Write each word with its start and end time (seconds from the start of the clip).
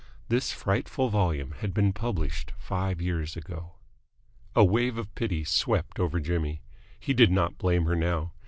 This 0.29 0.51
frightful 0.51 1.09
volume 1.09 1.51
had 1.59 1.75
been 1.75 1.93
published 1.93 2.53
five 2.57 2.99
years 2.99 3.37
ago. 3.37 3.73
A 4.55 4.65
wave 4.65 4.97
of 4.97 5.13
pity 5.13 5.43
swept 5.43 5.99
over 5.99 6.19
Jimmy. 6.19 6.63
He 6.99 7.13
did 7.13 7.31
not 7.31 7.59
blame 7.59 7.85
her 7.85 7.95
now. 7.95 8.33